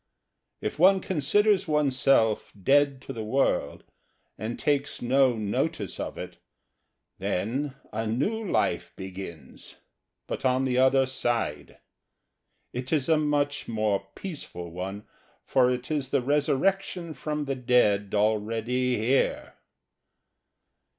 [0.61, 3.83] If one considers oneself dead to the world
[4.35, 6.37] and takes no notice of it,
[7.19, 9.75] then a new life begins,
[10.25, 11.77] but on the other side;
[12.73, 15.05] it is a much more peaceful one,
[15.45, 19.53] for it is the resurrection from the dead already here!